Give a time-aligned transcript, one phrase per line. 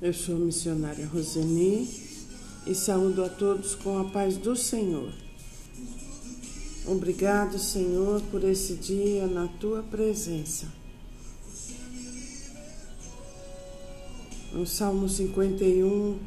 [0.00, 1.88] Eu sou a missionária Roseni
[2.66, 5.10] e saúdo a todos com a paz do Senhor.
[6.86, 10.66] Obrigado, Senhor, por esse dia na tua presença.
[14.52, 16.18] No Salmo 51,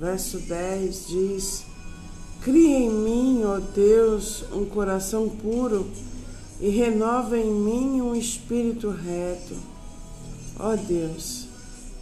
[0.00, 1.64] verso 10 diz:
[2.40, 5.86] Cria em mim, ó Deus, um coração puro
[6.58, 9.54] e renova em mim um espírito reto.
[10.58, 11.46] Ó Deus,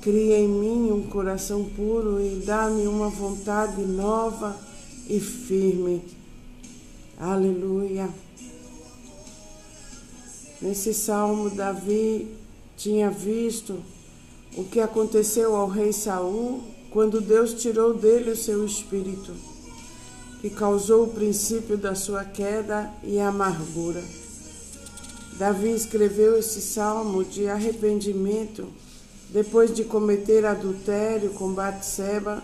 [0.06, 4.56] Cria em mim um coração puro e dá-me uma vontade nova
[5.08, 6.00] e firme.
[7.18, 8.08] Aleluia.
[10.62, 12.28] Nesse salmo, Davi
[12.76, 13.82] tinha visto
[14.56, 16.62] o que aconteceu ao rei Saul
[16.92, 19.32] quando Deus tirou dele o seu espírito,
[20.40, 24.04] que causou o princípio da sua queda e amargura.
[25.32, 28.68] Davi escreveu esse salmo de arrependimento
[29.30, 32.42] depois de cometer adultério com Batseba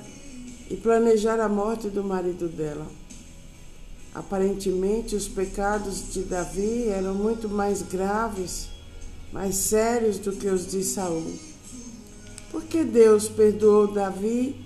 [0.71, 2.87] e planejar a morte do marido dela.
[4.15, 8.69] Aparentemente, os pecados de Davi eram muito mais graves,
[9.33, 11.33] mais sérios do que os de Saul.
[12.51, 14.57] Por que Deus perdoou Davi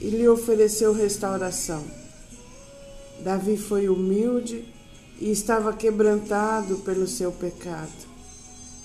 [0.00, 1.84] e lhe ofereceu restauração?
[3.20, 4.64] Davi foi humilde
[5.20, 8.07] e estava quebrantado pelo seu pecado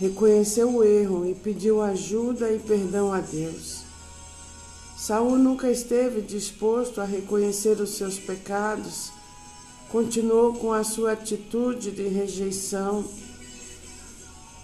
[0.03, 3.83] reconheceu o erro e pediu ajuda e perdão a Deus.
[4.97, 9.13] Saul nunca esteve disposto a reconhecer os seus pecados,
[9.89, 13.05] continuou com a sua atitude de rejeição.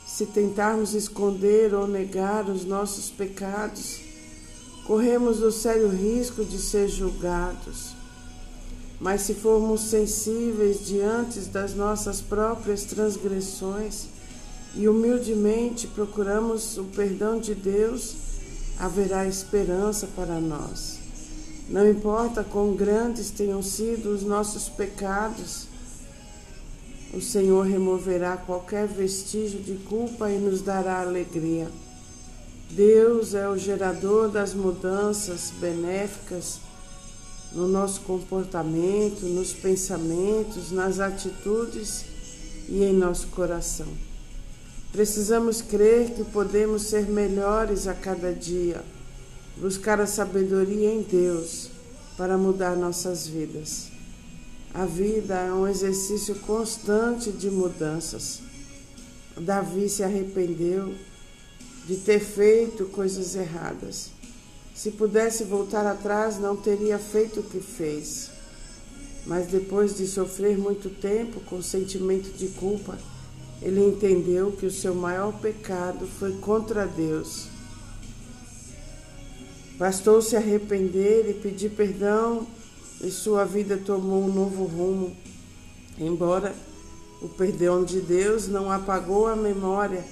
[0.06, 4.02] Se tentarmos esconder ou negar os nossos pecados,
[4.86, 7.94] corremos o sério risco de ser julgados.
[9.00, 14.19] Mas se formos sensíveis diante das nossas próprias transgressões,
[14.76, 18.16] e humildemente procuramos o perdão de Deus,
[18.78, 21.00] haverá esperança para nós.
[21.70, 25.68] Não importa quão grandes tenham sido os nossos pecados,
[27.14, 31.68] o Senhor removerá qualquer vestígio de culpa e nos dará alegria.
[32.70, 36.60] Deus é o gerador das mudanças benéficas
[37.52, 42.06] no nosso comportamento, nos pensamentos, nas atitudes
[42.68, 43.88] e em nosso coração.
[44.92, 48.84] Precisamos crer que podemos ser melhores a cada dia,
[49.58, 51.70] buscar a sabedoria em Deus
[52.18, 53.90] para mudar nossas vidas.
[54.74, 58.42] A vida é um exercício constante de mudanças.
[59.38, 60.94] Davi se arrependeu
[61.86, 64.10] de ter feito coisas erradas.
[64.76, 68.32] Se pudesse voltar atrás, não teria feito o que fez.
[69.26, 72.98] Mas depois de sofrer muito tempo com sentimento de culpa,
[73.62, 77.48] ele entendeu que o seu maior pecado foi contra Deus.
[79.78, 82.48] Bastou se arrepender e pedir perdão
[83.02, 85.16] e sua vida tomou um novo rumo.
[85.98, 86.56] Embora
[87.22, 90.04] o perdão de Deus não apagou a memória,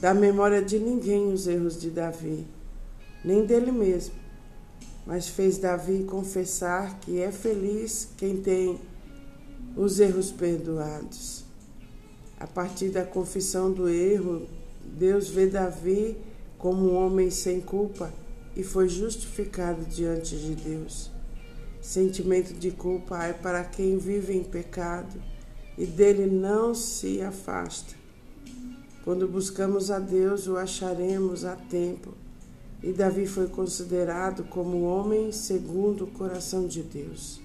[0.00, 2.46] da memória de ninguém os erros de Davi,
[3.24, 4.14] nem dele mesmo,
[5.06, 8.80] mas fez Davi confessar que é feliz quem tem
[9.76, 11.43] os erros perdoados.
[12.38, 14.46] A partir da confissão do erro,
[14.84, 16.16] Deus vê Davi
[16.58, 18.12] como um homem sem culpa
[18.56, 21.10] e foi justificado diante de Deus.
[21.80, 25.20] Sentimento de culpa é para quem vive em pecado
[25.76, 27.94] e dele não se afasta.
[29.04, 32.14] Quando buscamos a Deus, o acharemos a tempo.
[32.82, 37.40] E Davi foi considerado como homem segundo o coração de Deus.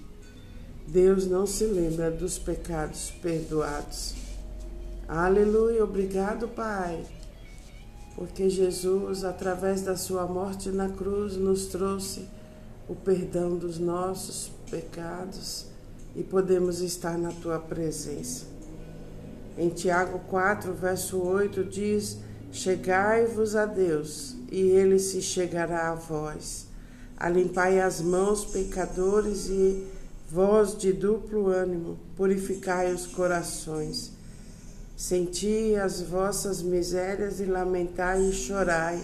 [0.86, 4.19] Deus não se lembra dos pecados perdoados.
[5.12, 7.04] Aleluia, obrigado, Pai,
[8.14, 12.28] porque Jesus, através da Sua morte na cruz, nos trouxe
[12.88, 15.66] o perdão dos nossos pecados
[16.14, 18.46] e podemos estar na Tua presença.
[19.58, 22.18] Em Tiago 4, verso 8 diz:
[22.52, 26.68] Chegai-vos a Deus, e Ele se chegará a vós.
[27.16, 29.88] Alimpai as mãos, pecadores, e
[30.30, 34.19] vós de duplo ânimo, purificai os corações.
[35.00, 39.02] Senti as vossas misérias e lamentai e chorai.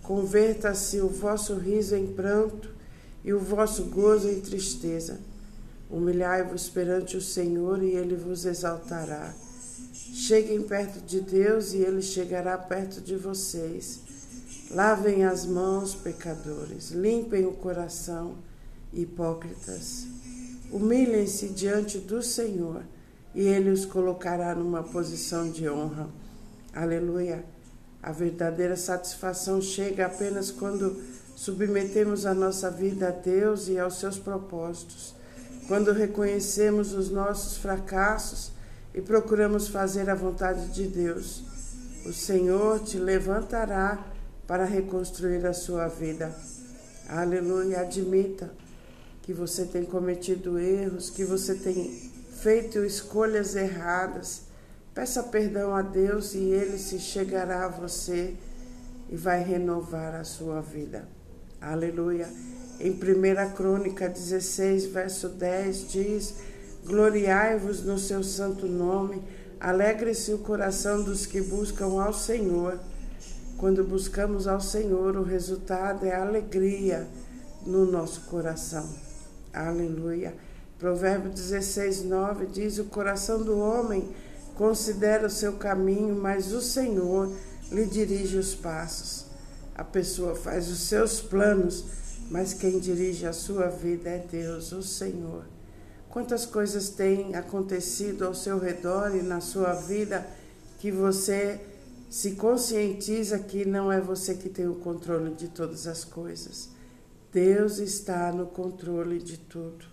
[0.00, 2.70] Converta-se o vosso riso em pranto
[3.24, 5.18] e o vosso gozo em tristeza.
[5.90, 9.34] Humilhai-vos perante o Senhor e ele vos exaltará.
[10.14, 13.98] Cheguem perto de Deus e ele chegará perto de vocês.
[14.70, 18.36] Lavem as mãos, pecadores, limpem o coração,
[18.92, 20.06] hipócritas.
[20.70, 22.84] Humilhem-se diante do Senhor
[23.34, 26.08] e ele os colocará numa posição de honra.
[26.74, 27.44] Aleluia.
[28.02, 31.00] A verdadeira satisfação chega apenas quando
[31.36, 35.14] submetemos a nossa vida a Deus e aos seus propósitos.
[35.68, 38.52] Quando reconhecemos os nossos fracassos
[38.92, 41.42] e procuramos fazer a vontade de Deus,
[42.04, 44.04] o Senhor te levantará
[44.46, 46.34] para reconstruir a sua vida.
[47.08, 47.80] Aleluia.
[47.80, 48.50] Admita
[49.22, 52.11] que você tem cometido erros, que você tem
[52.42, 54.42] feito escolhas erradas.
[54.92, 58.34] Peça perdão a Deus e Ele se chegará a você
[59.08, 61.06] e vai renovar a sua vida.
[61.60, 62.28] Aleluia.
[62.80, 66.34] Em 1 Crônica 16, verso 10 diz:
[66.84, 69.22] Gloriai-vos no seu santo nome,
[69.60, 72.78] alegre-se o coração dos que buscam ao Senhor.
[73.56, 77.06] Quando buscamos ao Senhor, o resultado é alegria
[77.64, 78.92] no nosso coração.
[79.52, 80.34] Aleluia.
[80.82, 84.08] Provérbio 16, 9 diz: O coração do homem
[84.56, 87.32] considera o seu caminho, mas o Senhor
[87.70, 89.26] lhe dirige os passos.
[89.76, 91.84] A pessoa faz os seus planos,
[92.28, 95.44] mas quem dirige a sua vida é Deus, o Senhor.
[96.10, 100.26] Quantas coisas têm acontecido ao seu redor e na sua vida
[100.80, 101.60] que você
[102.10, 106.70] se conscientiza que não é você que tem o controle de todas as coisas.
[107.32, 109.91] Deus está no controle de tudo.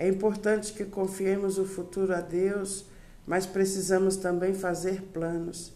[0.00, 2.86] É importante que confiemos o futuro a Deus,
[3.26, 5.74] mas precisamos também fazer planos.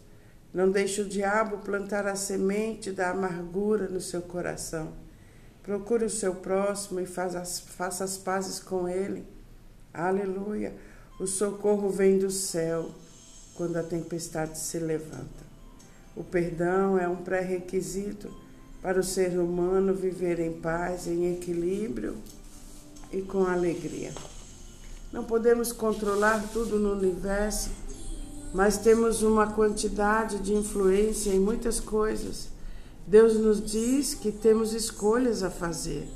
[0.50, 4.94] Não deixe o diabo plantar a semente da amargura no seu coração.
[5.62, 9.26] Procure o seu próximo e faça as, faça as pazes com ele.
[9.92, 10.72] Aleluia!
[11.20, 12.92] O socorro vem do céu
[13.54, 15.44] quando a tempestade se levanta.
[16.16, 18.34] O perdão é um pré-requisito
[18.80, 22.16] para o ser humano viver em paz, em equilíbrio
[23.14, 24.12] e com alegria.
[25.12, 27.70] Não podemos controlar tudo no universo,
[28.52, 32.48] mas temos uma quantidade de influência em muitas coisas.
[33.06, 36.08] Deus nos diz que temos escolhas a fazer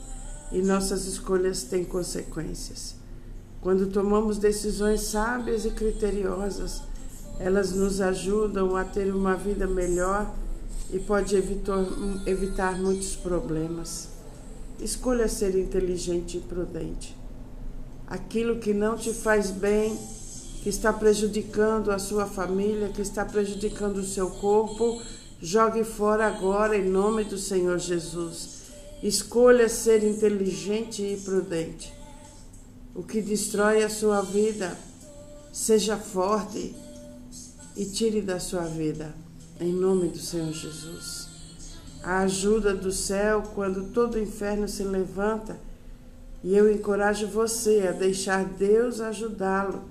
[0.51, 2.97] e nossas escolhas têm consequências.
[3.61, 6.83] Quando tomamos decisões sábias e criteriosas,
[7.39, 10.33] elas nos ajudam a ter uma vida melhor
[10.93, 11.85] e pode evitar,
[12.27, 14.18] evitar muitos problemas.
[14.81, 17.17] Escolha ser inteligente e prudente.
[18.07, 19.99] Aquilo que não te faz bem,
[20.63, 25.03] que está prejudicando a sua família, que está prejudicando o seu corpo,
[25.41, 28.59] jogue fora agora em nome do Senhor Jesus.
[29.03, 31.93] Escolha ser inteligente e prudente.
[32.95, 34.77] O que destrói a sua vida,
[35.53, 36.75] seja forte
[37.77, 39.15] e tire da sua vida
[39.61, 41.28] em nome do Senhor Jesus.
[42.03, 45.59] A ajuda do céu quando todo o inferno se levanta.
[46.43, 49.83] E eu encorajo você a deixar Deus ajudá-lo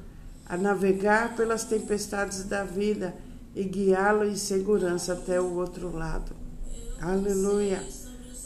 [0.45, 3.13] a navegar pelas tempestades da vida
[3.53, 6.31] e guiá-lo em segurança até o outro lado.
[7.01, 7.83] Aleluia.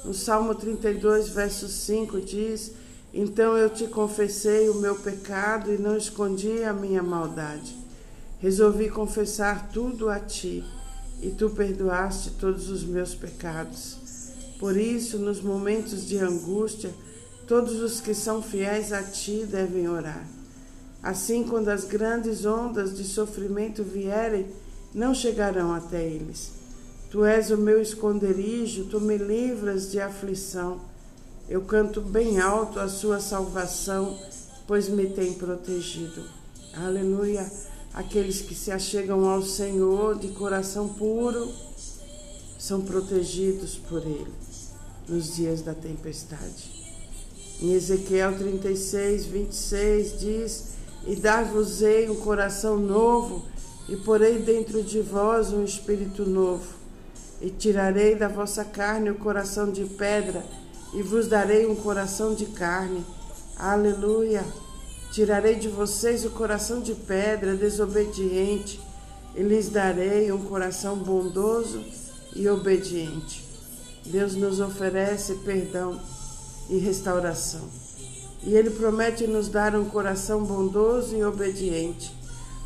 [0.03, 2.71] No Salmo 32, verso 5 diz:
[3.13, 7.77] Então eu te confessei o meu pecado e não escondi a minha maldade.
[8.39, 10.65] Resolvi confessar tudo a ti
[11.21, 13.97] e tu perdoaste todos os meus pecados.
[14.59, 16.91] Por isso, nos momentos de angústia,
[17.47, 20.25] todos os que são fiéis a ti devem orar.
[21.01, 24.47] Assim, quando as grandes ondas de sofrimento vierem,
[24.93, 26.51] não chegarão até eles.
[27.09, 30.79] Tu és o meu esconderijo, tu me livras de aflição.
[31.49, 34.17] Eu canto bem alto a sua salvação,
[34.67, 36.23] pois me tem protegido.
[36.73, 37.45] Aleluia.
[37.93, 41.51] Aqueles que se achegam ao Senhor de coração puro
[42.57, 44.31] são protegidos por Ele
[45.09, 46.71] nos dias da tempestade.
[47.61, 50.63] Em Ezequiel 36, 26 diz:
[51.05, 53.43] E dar-vos-ei um coração novo,
[53.89, 56.67] e porei dentro de vós um espírito novo,
[57.41, 60.45] e tirarei da vossa carne o coração de pedra,
[60.93, 63.05] e vos darei um coração de carne.
[63.57, 64.45] Aleluia!
[65.11, 68.79] Tirarei de vocês o coração de pedra desobediente
[69.35, 71.83] e lhes darei um coração bondoso
[72.33, 73.45] e obediente.
[74.05, 75.99] Deus nos oferece perdão
[76.69, 77.67] e restauração.
[78.41, 82.15] E Ele promete nos dar um coração bondoso e obediente,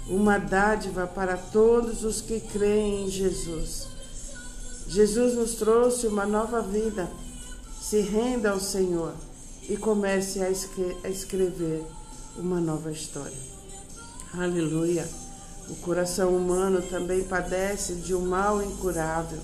[0.07, 3.87] uma dádiva para todos os que creem em Jesus.
[4.87, 7.09] Jesus nos trouxe uma nova vida.
[7.81, 9.13] Se renda ao Senhor
[9.67, 11.83] e comece a escrever
[12.37, 13.37] uma nova história.
[14.33, 15.07] Aleluia!
[15.69, 19.39] O coração humano também padece de um mal incurável.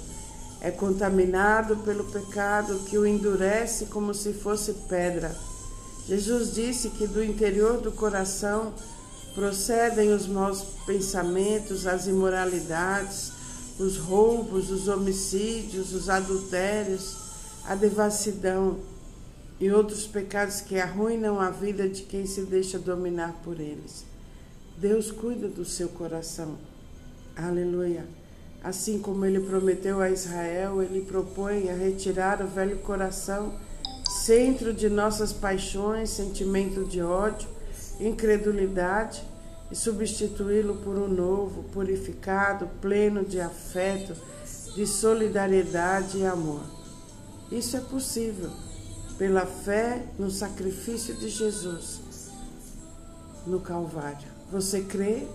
[0.60, 5.36] É contaminado pelo pecado que o endurece como se fosse pedra.
[6.08, 8.74] Jesus disse que do interior do coração
[9.34, 13.32] procedem os maus pensamentos, as imoralidades,
[13.80, 17.16] os roubos, os homicídios, os adultérios,
[17.66, 18.78] a devassidão
[19.62, 24.03] e outros pecados que arruinam a vida de quem se deixa dominar por eles.
[24.75, 26.58] Deus cuida do seu coração.
[27.36, 28.03] Aleluia.
[28.63, 33.53] Assim como ele prometeu a Israel, ele propõe a retirar o velho coração,
[34.10, 37.48] centro de nossas paixões, sentimento de ódio,
[38.00, 39.24] incredulidade,
[39.72, 44.15] e substituí-lo por um novo, purificado, pleno de afeto,
[44.74, 46.63] de solidariedade e amor.
[47.51, 48.50] Isso é possível
[49.22, 52.00] pela fé no sacrifício de Jesus
[53.46, 54.28] no Calvário.
[54.51, 55.28] Você crê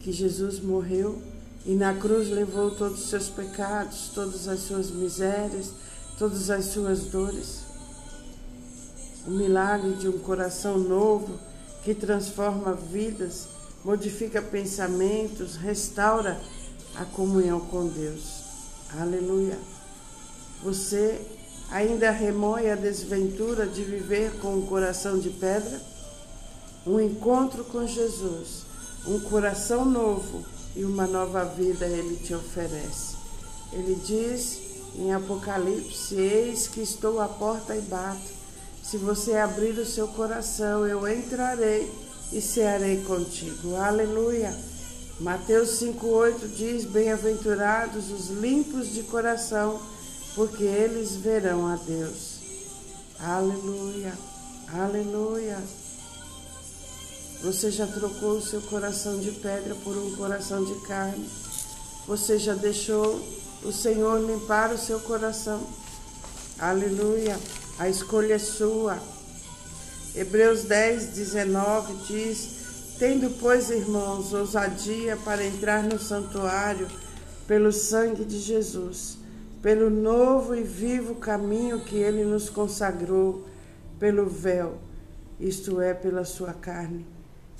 [0.00, 1.22] que Jesus morreu
[1.64, 5.70] e na cruz levou todos os seus pecados, todas as suas misérias,
[6.18, 7.60] todas as suas dores?
[9.24, 11.38] O milagre de um coração novo
[11.84, 13.46] que transforma vidas,
[13.84, 16.40] modifica pensamentos, restaura
[16.96, 18.42] a comunhão com Deus.
[18.98, 19.56] Aleluia.
[20.64, 21.24] Você
[21.72, 25.80] ainda remoe a desventura de viver com um coração de pedra?
[26.86, 28.64] Um encontro com Jesus,
[29.06, 30.44] um coração novo
[30.76, 33.16] e uma nova vida ele te oferece.
[33.72, 34.60] Ele diz
[34.96, 38.42] em Apocalipse: Eis que estou à porta e bato.
[38.82, 41.90] Se você abrir o seu coração, eu entrarei
[42.32, 43.76] e cearei contigo.
[43.76, 44.54] Aleluia.
[45.20, 49.80] Mateus 5,8 diz: Bem-aventurados os limpos de coração,
[50.34, 52.40] porque eles verão a Deus.
[53.20, 54.12] Aleluia,
[54.72, 55.58] aleluia.
[57.42, 61.28] Você já trocou o seu coração de pedra por um coração de carne.
[62.06, 63.20] Você já deixou
[63.62, 65.60] o Senhor limpar o seu coração.
[66.58, 67.38] Aleluia.
[67.78, 68.98] A escolha é sua.
[70.14, 72.48] Hebreus 10, 19 diz:
[72.98, 76.88] Tendo, pois, irmãos, ousadia para entrar no santuário
[77.46, 79.21] pelo sangue de Jesus
[79.62, 83.46] pelo novo e vivo caminho que ele nos consagrou,
[83.96, 84.78] pelo véu,
[85.38, 87.06] isto é, pela sua carne.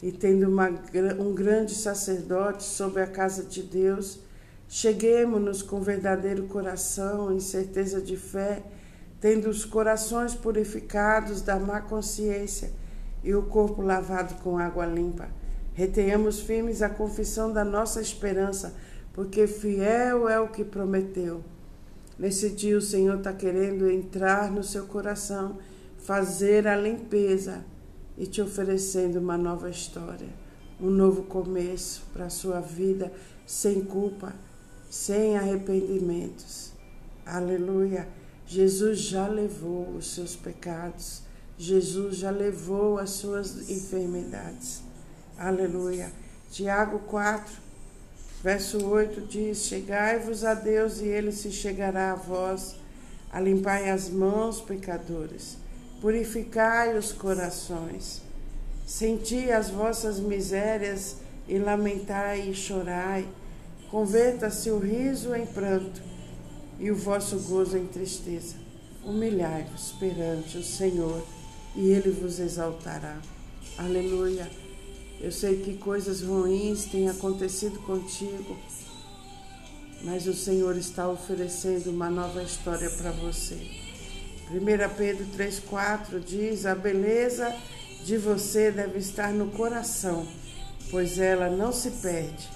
[0.02, 0.68] E tendo uma,
[1.21, 4.18] um grande sacerdote sobre a casa de Deus,
[4.68, 8.64] cheguemos-nos com verdadeiro coração, em certeza de fé,
[9.21, 12.73] tendo os corações purificados da má consciência
[13.23, 15.28] e o corpo lavado com água limpa.
[15.73, 18.75] Retenhamos firmes a confissão da nossa esperança,
[19.12, 21.44] porque fiel é o que prometeu.
[22.23, 25.59] Nesse dia o Senhor está querendo entrar no seu coração,
[25.99, 27.64] fazer a limpeza
[28.17, 30.29] e te oferecendo uma nova história,
[30.81, 33.12] um novo começo para a sua vida,
[33.45, 34.33] sem culpa,
[34.88, 36.73] sem arrependimentos.
[37.26, 38.07] Aleluia.
[38.47, 41.23] Jesus já levou os seus pecados,
[41.59, 44.81] Jesus já levou as suas enfermidades.
[45.37, 46.12] Aleluia.
[46.52, 47.52] Tiago 4,
[48.42, 52.76] Verso 8 diz: Chegai-vos a Deus e ele se chegará a vós.
[53.32, 55.56] Alimpai as mãos, pecadores.
[56.00, 58.20] Purificai os corações.
[58.84, 61.16] Senti as vossas misérias
[61.49, 63.26] e lamentai e chorai.
[63.90, 66.02] Converta-se o riso em pranto
[66.80, 68.56] e o vosso gozo em tristeza.
[69.04, 71.25] Humilhai-vos perante o Senhor
[71.76, 73.18] e ele vos exaltará.
[73.78, 74.62] Aleluia.
[75.23, 78.59] Eu sei que coisas ruins têm acontecido contigo,
[80.02, 83.55] mas o Senhor está oferecendo uma nova história para você.
[84.50, 87.55] 1 Pedro 3,4 diz: A beleza
[88.05, 90.26] de você deve estar no coração,
[90.91, 92.50] pois ela não se perde.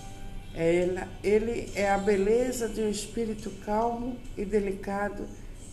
[0.53, 5.25] Ela, ele é a beleza de um espírito calmo e delicado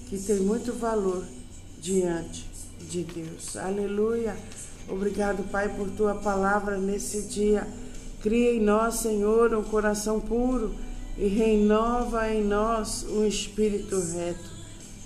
[0.09, 1.25] que tem muito valor
[1.79, 2.47] diante
[2.87, 3.57] de Deus.
[3.57, 4.37] Aleluia.
[4.87, 7.67] Obrigado, Pai, por tua palavra nesse dia.
[8.21, 10.73] Cria em nós, Senhor, um coração puro
[11.17, 14.51] e renova em nós um espírito reto.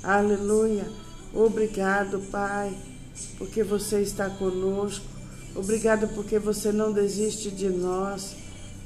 [0.03, 0.87] Aleluia.
[1.33, 2.75] Obrigado, Pai,
[3.37, 5.05] porque você está conosco.
[5.55, 8.35] Obrigado porque você não desiste de nós.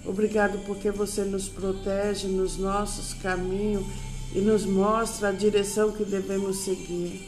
[0.06, 3.86] Obrigado porque você nos protege nos nossos caminhos
[4.34, 7.28] e nos mostra a direção que devemos seguir.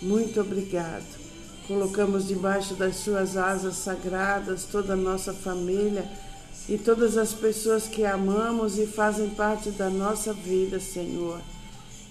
[0.00, 1.23] Muito obrigado.
[1.66, 6.06] Colocamos debaixo das suas asas sagradas toda a nossa família
[6.68, 11.40] e todas as pessoas que amamos e fazem parte da nossa vida, Senhor.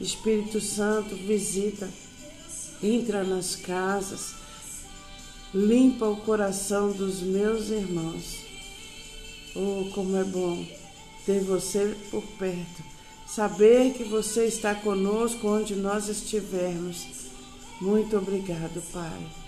[0.01, 1.88] Espírito Santo, visita,
[2.81, 4.33] entra nas casas,
[5.53, 8.43] limpa o coração dos meus irmãos.
[9.55, 10.65] Oh, como é bom
[11.27, 12.83] ter você por perto,
[13.27, 17.05] saber que você está conosco onde nós estivermos.
[17.79, 19.42] Muito obrigado, Pai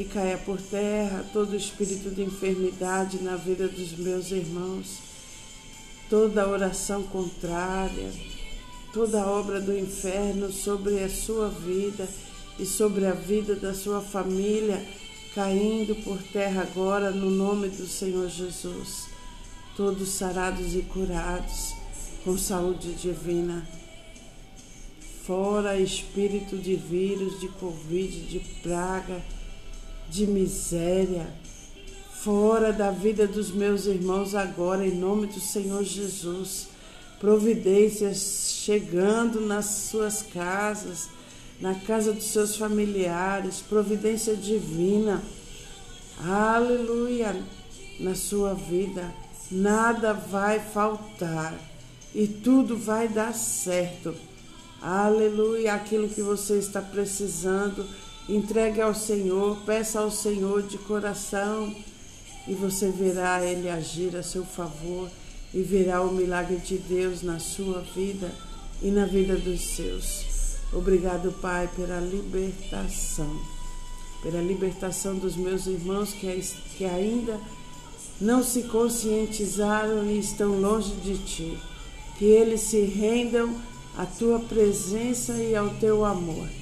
[0.00, 4.96] que caia por terra todo espírito de enfermidade na vida dos meus irmãos,
[6.08, 8.10] toda oração contrária,
[8.94, 12.08] toda obra do inferno sobre a sua vida
[12.58, 14.82] e sobre a vida da sua família,
[15.34, 19.06] caindo por terra agora no nome do Senhor Jesus.
[19.76, 21.74] Todos sarados e curados,
[22.24, 23.68] com saúde divina.
[25.26, 29.22] Fora espírito de vírus, de Covid, de praga,
[30.10, 31.26] de miséria.
[32.22, 36.68] Fora da vida dos meus irmãos agora, em nome do Senhor Jesus
[37.20, 41.10] providências chegando nas suas casas,
[41.60, 45.22] na casa dos seus familiares, providência divina.
[46.18, 47.36] Aleluia!
[48.00, 49.12] Na sua vida,
[49.50, 51.54] nada vai faltar
[52.14, 54.14] e tudo vai dar certo.
[54.80, 55.74] Aleluia!
[55.74, 57.86] Aquilo que você está precisando,
[58.36, 61.74] entregue ao Senhor, peça ao Senhor de coração
[62.46, 65.10] e você verá Ele agir a seu favor
[65.52, 68.30] e verá o milagre de Deus na sua vida
[68.80, 70.56] e na vida dos seus.
[70.72, 73.40] Obrigado, Pai, pela libertação,
[74.22, 76.40] pela libertação dos meus irmãos que,
[76.76, 77.38] que ainda
[78.20, 81.58] não se conscientizaram e estão longe de Ti.
[82.18, 83.56] Que eles se rendam
[83.96, 86.59] à Tua presença e ao Teu amor.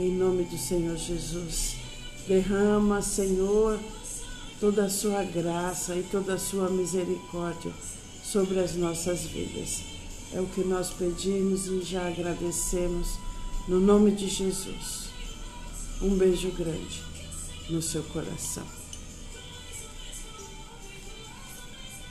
[0.00, 1.76] Em nome do Senhor Jesus.
[2.26, 3.78] Derrama, Senhor,
[4.58, 7.70] toda a sua graça e toda a sua misericórdia
[8.24, 9.82] sobre as nossas vidas.
[10.32, 13.18] É o que nós pedimos e já agradecemos
[13.68, 15.10] no nome de Jesus.
[16.00, 17.02] Um beijo grande
[17.68, 18.79] no seu coração.